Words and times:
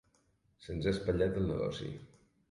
Se'ns 0.67 0.87
ha 0.87 0.93
espatllat 0.95 1.37
el 1.41 1.45
negoci. 1.49 1.91